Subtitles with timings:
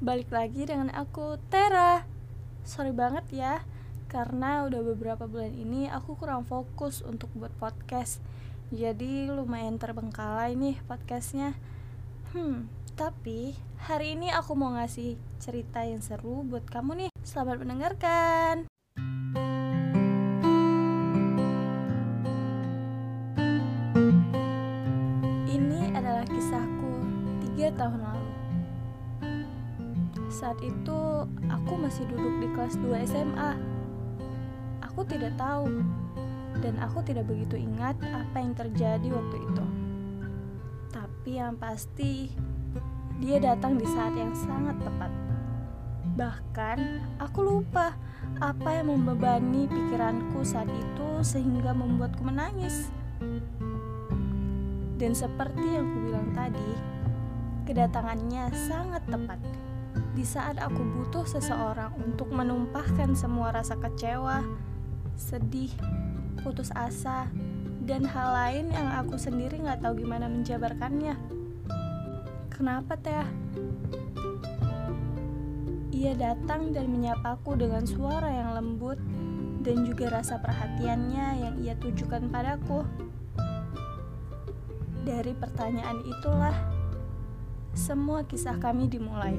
[0.00, 2.08] Balik lagi dengan aku, Tera.
[2.64, 3.60] Sorry banget ya
[4.08, 8.24] Karena udah beberapa bulan ini aku kurang fokus untuk buat podcast.
[8.72, 11.52] Jadi lumayan terbengkalai nih podcastnya.
[12.32, 17.10] Hmm, tapi hari ini aku mau ngasih cerita yang seru buat kamu nih.
[17.20, 18.72] Selamat mendengarkan.
[25.44, 27.04] Ini adalah kisahku
[27.44, 28.29] tiga tahun lalu
[30.30, 33.52] saat itu aku masih duduk di kelas 2 SMA.
[34.86, 35.82] Aku tidak tahu
[36.62, 39.66] dan aku tidak begitu ingat apa yang terjadi waktu itu.
[40.94, 42.30] Tapi yang pasti
[43.18, 45.10] dia datang di saat yang sangat tepat.
[46.14, 46.78] Bahkan
[47.18, 47.98] aku lupa
[48.38, 52.88] apa yang membebani pikiranku saat itu sehingga membuatku menangis.
[55.00, 56.70] Dan seperti yang kubilang tadi,
[57.64, 59.40] kedatangannya sangat tepat
[60.10, 64.42] di saat aku butuh seseorang untuk menumpahkan semua rasa kecewa,
[65.14, 65.70] sedih,
[66.42, 67.30] putus asa,
[67.86, 71.14] dan hal lain yang aku sendiri nggak tahu gimana menjabarkannya.
[72.50, 73.26] Kenapa teh?
[75.94, 78.98] Ia datang dan menyapaku dengan suara yang lembut
[79.60, 82.82] dan juga rasa perhatiannya yang ia tujukan padaku.
[85.04, 86.56] Dari pertanyaan itulah
[87.76, 89.36] semua kisah kami dimulai.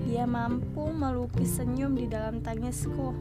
[0.00, 3.12] Dia mampu melukis senyum di dalam tangisku.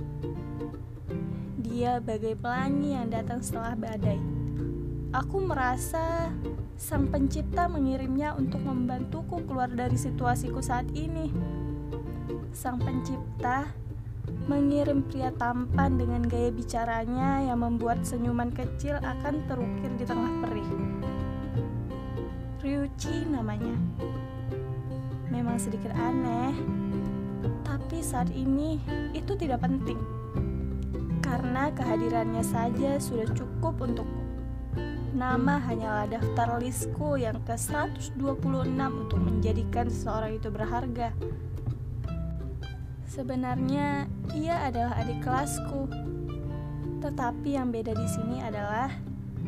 [1.60, 4.20] Dia bagai pelangi yang datang setelah badai.
[5.12, 6.32] Aku merasa
[6.80, 11.28] sang pencipta mengirimnya untuk membantuku keluar dari situasiku saat ini.
[12.56, 13.68] Sang pencipta
[14.48, 20.70] mengirim pria tampan dengan gaya bicaranya yang membuat senyuman kecil akan terukir di tengah perih.
[22.62, 23.74] Ryuchi namanya
[25.32, 26.54] memang sedikit aneh,
[27.64, 28.78] tapi saat ini
[29.16, 29.98] itu tidak penting
[31.32, 34.22] karena kehadirannya saja sudah cukup untukku.
[35.16, 38.20] Nama hanyalah daftar listku yang ke-126
[38.76, 41.16] untuk menjadikan seseorang itu berharga.
[43.08, 45.88] Sebenarnya ia adalah adik kelasku.
[47.00, 48.92] Tetapi yang beda di sini adalah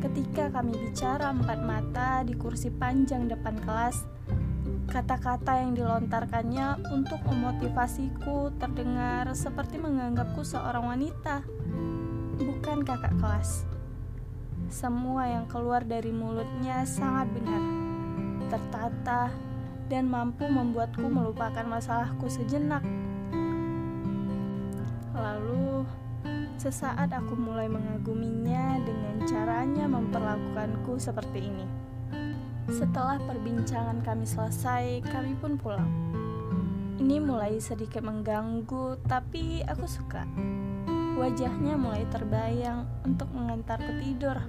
[0.00, 4.04] ketika kami bicara empat mata di kursi panjang depan kelas,
[4.84, 11.40] Kata-kata yang dilontarkannya untuk memotivasiku terdengar seperti menganggapku seorang wanita,
[12.38, 13.64] bukan kakak kelas.
[14.68, 17.62] Semua yang keluar dari mulutnya sangat benar,
[18.48, 19.22] tertata,
[19.88, 22.80] dan mampu membuatku melupakan masalahku sejenak.
[25.14, 25.84] Lalu,
[26.56, 31.83] sesaat aku mulai mengaguminya dengan caranya memperlakukanku seperti ini.
[32.64, 35.92] Setelah perbincangan kami selesai, kami pun pulang.
[36.96, 40.24] Ini mulai sedikit mengganggu, tapi aku suka.
[41.20, 44.40] Wajahnya mulai terbayang untuk mengantarku tidur.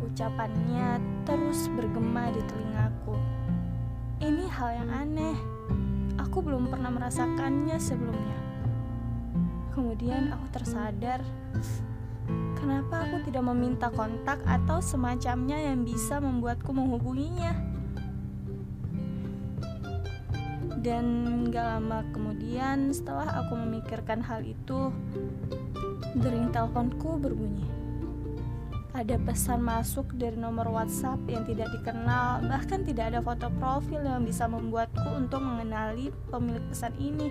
[0.00, 0.96] Ucapannya
[1.28, 3.14] terus bergema di telingaku.
[4.24, 5.36] Ini hal yang aneh.
[6.24, 8.38] Aku belum pernah merasakannya sebelumnya.
[9.76, 11.20] Kemudian aku tersadar
[12.60, 17.56] Kenapa aku tidak meminta kontak atau semacamnya yang bisa membuatku menghubunginya?
[20.80, 21.04] Dan
[21.52, 24.88] gak lama kemudian setelah aku memikirkan hal itu,
[26.16, 27.68] dering teleponku berbunyi.
[28.96, 34.24] Ada pesan masuk dari nomor WhatsApp yang tidak dikenal, bahkan tidak ada foto profil yang
[34.24, 37.28] bisa membuatku untuk mengenali pemilik pesan ini.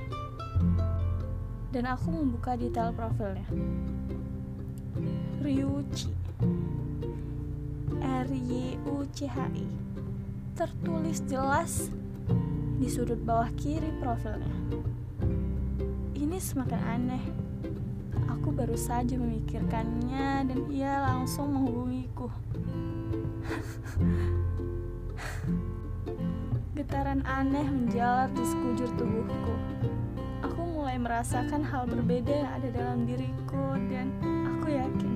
[1.74, 3.50] Dan aku membuka detail profilnya.
[5.40, 6.12] Ryuchi
[8.04, 9.64] R Y U C H I
[10.52, 11.88] tertulis jelas
[12.76, 14.52] di sudut bawah kiri profilnya.
[16.20, 17.24] Ini semakin aneh.
[18.28, 22.28] Aku baru saja memikirkannya dan ia langsung menghubungiku.
[26.76, 29.56] Getaran aneh menjalar di sekujur tubuhku.
[30.44, 34.12] Aku mulai merasakan hal berbeda yang ada dalam diriku dan
[34.60, 35.09] aku yakin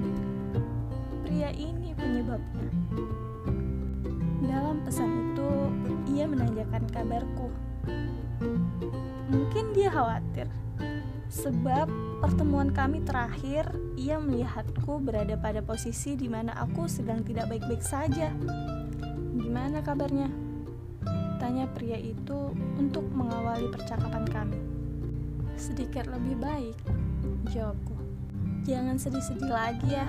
[1.43, 2.71] pria ini penyebabnya.
[4.47, 5.51] Dalam pesan itu,
[6.15, 7.51] ia menanyakan kabarku.
[9.27, 10.47] Mungkin dia khawatir,
[11.27, 11.91] sebab
[12.23, 13.67] pertemuan kami terakhir,
[13.99, 18.31] ia melihatku berada pada posisi di mana aku sedang tidak baik-baik saja.
[19.35, 20.31] Gimana kabarnya?
[21.43, 24.59] Tanya pria itu untuk mengawali percakapan kami.
[25.59, 26.79] Sedikit lebih baik,
[27.51, 27.99] jawabku.
[28.63, 30.07] Jangan sedih-sedih lagi ya,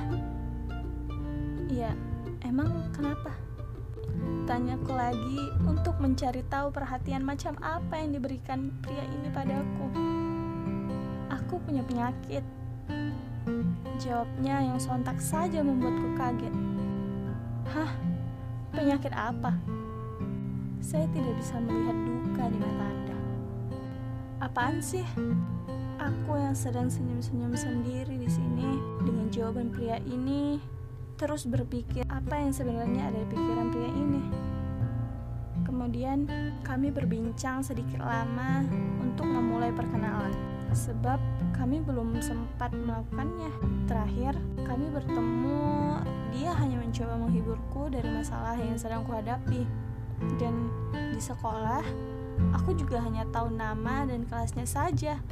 [1.74, 1.90] Iya,
[2.46, 3.34] emang kenapa?
[4.44, 9.88] bertanya-tanya lagi untuk mencari tahu perhatian macam apa yang diberikan pria ini padaku.
[11.32, 12.44] Aku punya penyakit.
[13.96, 16.54] Jawabnya yang sontak saja membuatku kaget.
[17.72, 17.90] Hah?
[18.76, 19.56] Penyakit apa?
[20.84, 23.18] Saya tidak bisa melihat duka di mata Anda.
[24.44, 25.08] Apaan sih?
[25.96, 28.76] Aku yang sedang senyum-senyum sendiri di sini
[29.08, 30.73] dengan jawaban pria ini
[31.14, 34.22] terus berpikir apa yang sebenarnya ada di pikiran pria ini.
[35.62, 36.26] Kemudian
[36.66, 38.66] kami berbincang sedikit lama
[38.98, 40.34] untuk memulai perkenalan
[40.74, 41.22] sebab
[41.54, 43.50] kami belum sempat melakukannya.
[43.86, 44.34] Terakhir,
[44.66, 46.02] kami bertemu,
[46.34, 49.62] dia hanya mencoba menghiburku dari masalah yang sedang kuhadapi.
[50.36, 50.68] Dan
[51.14, 51.86] di sekolah,
[52.58, 55.22] aku juga hanya tahu nama dan kelasnya saja.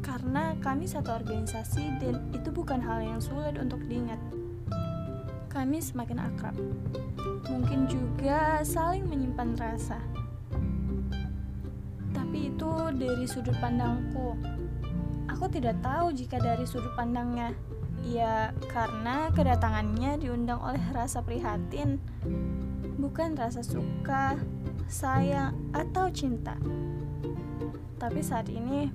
[0.00, 4.20] Karena kami satu organisasi dan itu bukan hal yang sulit untuk diingat
[5.54, 6.58] kami semakin akrab.
[7.46, 10.02] Mungkin juga saling menyimpan rasa.
[12.10, 14.34] Tapi itu dari sudut pandangku.
[15.30, 17.54] Aku tidak tahu jika dari sudut pandangnya.
[18.02, 21.96] Ya, karena kedatangannya diundang oleh rasa prihatin,
[23.00, 24.36] bukan rasa suka,
[24.90, 26.58] sayang, atau cinta.
[27.96, 28.92] Tapi saat ini,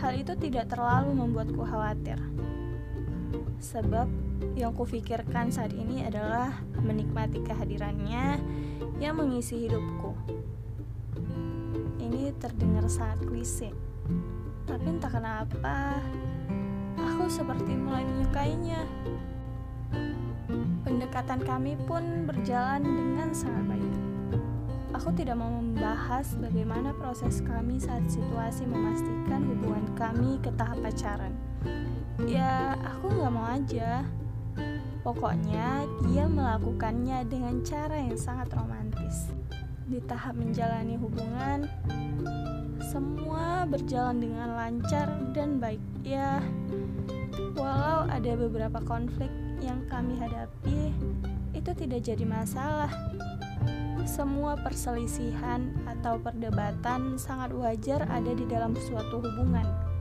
[0.00, 2.16] hal itu tidak terlalu membuatku khawatir.
[3.62, 4.10] Sebab
[4.58, 6.50] yang kufikirkan saat ini adalah
[6.82, 8.42] menikmati kehadirannya
[8.98, 10.18] yang mengisi hidupku.
[12.02, 13.70] Ini terdengar sangat klise,
[14.66, 16.02] tapi entah kenapa
[16.98, 18.82] aku seperti mulai menyukainya.
[20.82, 23.94] Pendekatan kami pun berjalan dengan sangat baik.
[24.98, 31.51] Aku tidak mau membahas bagaimana proses kami saat situasi memastikan hubungan kami ke tahap pacaran.
[32.22, 34.06] Ya, aku nggak mau aja
[35.02, 39.34] Pokoknya, dia melakukannya dengan cara yang sangat romantis.
[39.90, 41.66] Di tahap menjalani hubungan,
[42.86, 45.82] semua berjalan dengan lancar dan baik.
[46.06, 46.38] Ya,
[47.58, 50.94] walau ada beberapa konflik yang kami hadapi,
[51.50, 52.94] itu tidak jadi masalah.
[54.06, 59.91] Semua perselisihan atau perdebatan sangat wajar ada di dalam suatu hubungan.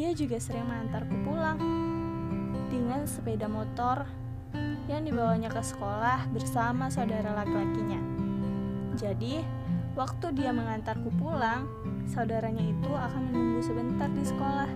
[0.00, 1.60] Dia juga sering mengantarku pulang
[2.72, 4.08] dengan sepeda motor
[4.88, 8.00] yang dibawanya ke sekolah bersama saudara laki-lakinya.
[8.96, 9.44] Jadi,
[9.92, 11.68] waktu dia mengantarku pulang,
[12.08, 14.70] saudaranya itu akan menunggu sebentar di sekolah.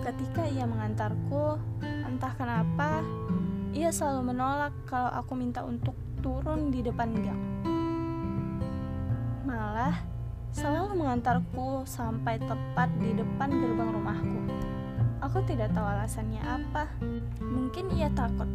[0.00, 3.04] Ketika ia mengantarku, entah kenapa,
[3.76, 5.92] ia selalu menolak kalau aku minta untuk
[6.24, 7.42] turun di depan gang.
[9.44, 10.13] Malah,
[10.54, 14.40] selalu mengantarku sampai tepat di depan gerbang rumahku.
[15.26, 16.86] Aku tidak tahu alasannya apa.
[17.42, 18.46] Mungkin ia takut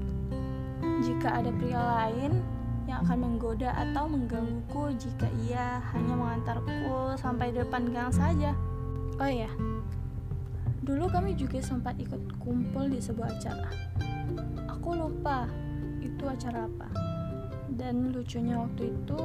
[1.04, 2.40] jika ada pria lain
[2.88, 8.56] yang akan menggoda atau menggangguku jika ia hanya mengantarku sampai depan gang saja.
[9.20, 9.52] Oh ya,
[10.88, 13.70] dulu kami juga sempat ikut kumpul di sebuah acara.
[14.72, 15.52] Aku lupa
[16.00, 16.88] itu acara apa.
[17.76, 19.22] Dan lucunya waktu itu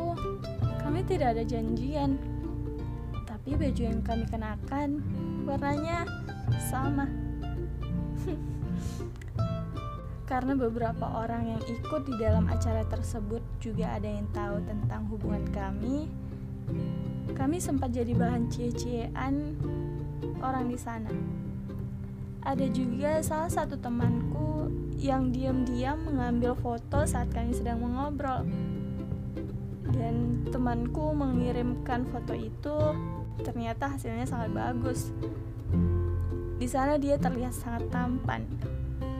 [0.82, 2.18] kami tidak ada janjian.
[3.44, 5.04] Tapi baju yang kami kenakan
[5.44, 6.08] warnanya
[6.72, 7.04] sama.
[10.32, 15.44] Karena beberapa orang yang ikut di dalam acara tersebut juga ada yang tahu tentang hubungan
[15.52, 16.08] kami,
[17.36, 19.60] kami sempat jadi bahan cie-ciean
[20.40, 21.12] orang di sana.
[22.48, 28.48] Ada juga salah satu temanku yang diam-diam mengambil foto saat kami sedang mengobrol.
[29.92, 32.76] Dan temanku mengirimkan foto itu,
[33.42, 35.10] ternyata hasilnya sangat bagus.
[36.60, 38.46] Di sana dia terlihat sangat tampan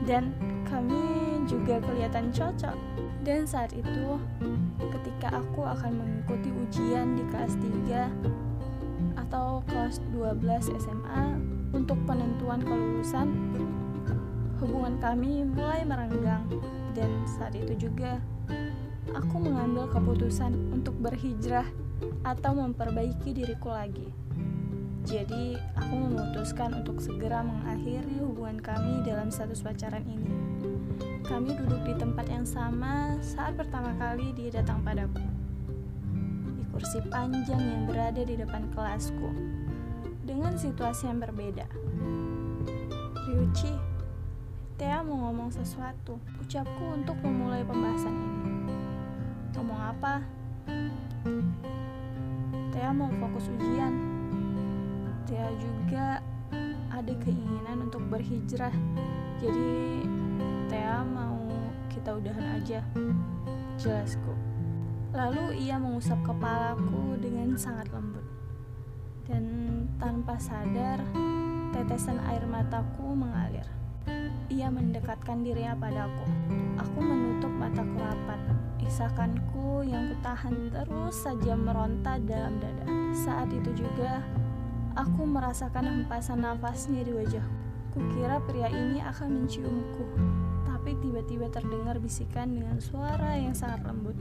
[0.07, 0.31] dan
[0.65, 1.01] kami
[1.45, 2.77] juga kelihatan cocok.
[3.25, 4.21] Dan saat itu,
[4.77, 8.09] ketika aku akan mengikuti ujian di kelas 3
[9.17, 11.25] atau kelas 12 SMA
[11.73, 13.33] untuk penentuan kelulusan,
[14.61, 16.45] hubungan kami mulai merenggang.
[16.93, 18.21] Dan saat itu juga,
[19.11, 21.65] aku mengambil keputusan untuk berhijrah
[22.25, 24.09] atau memperbaiki diriku lagi.
[25.05, 30.33] Jadi, aku memutuskan untuk segera mengakhiri hubungan kami dalam status pacaran ini.
[31.21, 35.21] Kami duduk di tempat yang sama saat pertama kali dia datang padaku.
[36.57, 39.29] Di kursi panjang yang berada di depan kelasku.
[40.25, 41.69] Dengan situasi yang berbeda.
[43.29, 43.73] Ryuchi,
[44.75, 46.17] Tea mau ngomong sesuatu.
[46.41, 48.53] Ucapku untuk memulai pembahasan ini.
[49.55, 50.19] Ngomong apa?
[52.85, 53.97] Tea mau fokus ujian
[55.25, 56.21] Tia juga
[56.93, 58.69] ada keinginan untuk berhijrah
[59.41, 60.05] jadi
[60.69, 61.49] Tia mau
[62.05, 62.85] saja.
[63.81, 64.37] Jelasku.
[65.17, 68.21] Lalu ia mengusap kepalaku dengan sangat lembut.
[69.25, 69.45] Dan
[69.97, 71.01] tanpa sadar,
[71.73, 73.65] tetesan air mataku mengalir.
[74.51, 76.25] Ia mendekatkan dirinya padaku.
[76.79, 78.39] Aku menutup mataku rapat.
[78.85, 82.85] Isakanku yang kutahan terus saja meronta dalam dada.
[83.11, 84.21] Saat itu juga,
[84.93, 87.55] aku merasakan hempasan nafasnya di wajahku.
[87.95, 90.03] Kukira pria ini akan menciumku,
[90.67, 94.19] tapi tiba-tiba terdengar bisikan dengan suara yang sangat lembut.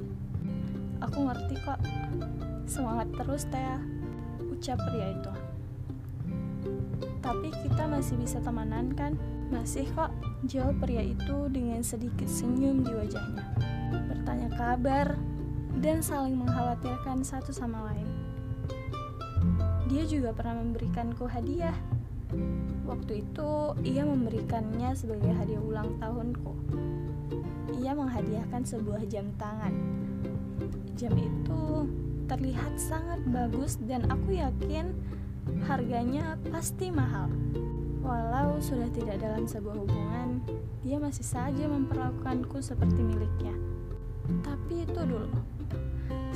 [1.02, 1.82] Aku ngerti kok.
[2.70, 3.82] Semangat terus, Teh.
[4.46, 5.32] Ucap pria itu.
[7.18, 9.18] Tapi kita masih bisa temanan kan?
[9.52, 10.12] Masih kok,
[10.48, 13.44] jawab pria itu dengan sedikit senyum di wajahnya.
[14.12, 15.18] Bertanya kabar
[15.80, 18.08] dan saling mengkhawatirkan satu sama lain.
[19.88, 21.76] Dia juga pernah memberikanku hadiah.
[22.88, 23.50] Waktu itu,
[23.84, 26.52] ia memberikannya sebagai hadiah ulang tahunku.
[27.84, 30.04] Ia menghadiahkan sebuah jam tangan
[30.94, 31.90] jam itu
[32.30, 34.94] terlihat sangat bagus dan aku yakin
[35.66, 37.28] harganya pasti mahal.
[38.04, 40.44] Walau sudah tidak dalam sebuah hubungan,
[40.84, 43.56] dia masih saja memperlakukanku seperti miliknya.
[44.44, 45.32] Tapi itu dulu.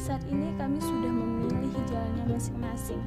[0.01, 3.05] Saat ini kami sudah memilih jalannya masing-masing.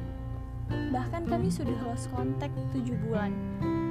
[0.94, 3.34] Bahkan kami sudah lost kontak 7 bulan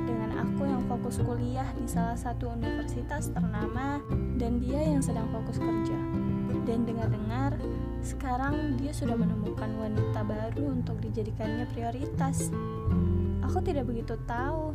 [0.08, 4.00] dengan aku yang fokus kuliah di salah satu universitas ternama
[4.40, 6.00] dan dia yang sedang fokus kerja.
[6.64, 7.60] Dan dengar-dengar,
[8.00, 12.54] sekarang dia sudah menemukan wanita baru untuk dijadikannya prioritas.
[13.52, 14.72] Aku tidak begitu tahu,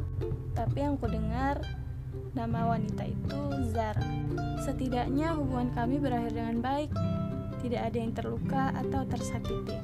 [0.52, 1.64] tapi yang ku dengar
[2.36, 3.40] nama wanita itu
[3.72, 4.04] Zara.
[4.60, 6.92] Setidaknya hubungan kami berakhir dengan baik.
[7.64, 9.80] Tidak ada yang terluka atau tersakiti.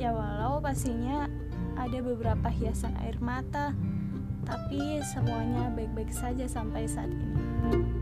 [0.00, 1.28] Ya walau pastinya
[1.76, 3.76] ada beberapa hiasan air mata,
[4.48, 7.93] tapi semuanya baik-baik saja sampai saat ini.